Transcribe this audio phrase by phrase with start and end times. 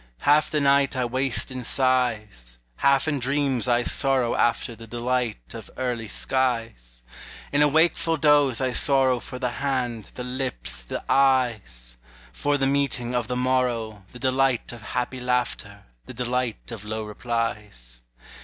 [0.25, 5.53] Half the night I waste in sighs, Half in dreams I sorrow after The delight
[5.53, 7.03] of early skies;
[7.51, 11.97] In a wakeful doze I sorrow For the hand, the lips, the eyes
[12.33, 17.03] For the meeting of the morrow, The delight of happy laughter, The delight of low
[17.03, 18.01] replies.